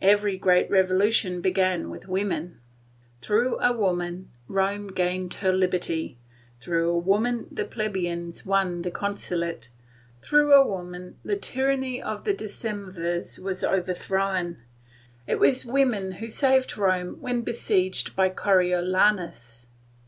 Every 0.00 0.38
great 0.38 0.70
revolution 0.70 1.40
began 1.40 1.90
with 1.90 2.02
the 2.02 2.10
women. 2.12 2.60
Through 3.20 3.58
a 3.58 3.72
woman 3.72 4.30
Rome 4.46 4.86
gained 4.92 5.34
her 5.34 5.52
liberty, 5.52 6.16
through 6.60 6.90
a 6.90 6.98
woman 6.98 7.48
the 7.50 7.64
plebeians 7.64 8.46
won 8.46 8.82
the 8.82 8.92
consulate, 8.92 9.70
through 10.22 10.52
a 10.54 10.64
woman 10.64 11.16
the 11.24 11.34
tyranny 11.34 12.00
of 12.00 12.22
the 12.22 12.34
decemvirs 12.34 13.40
was 13.40 13.64
overthrown; 13.64 14.58
it 15.26 15.40
was 15.40 15.64
the 15.64 15.72
women 15.72 16.12
who 16.12 16.28
saved 16.28 16.78
Rome 16.78 17.14
when 17.20 17.42
besieged 17.42 18.14
by 18.14 18.28
Coriolanus. 18.28 19.66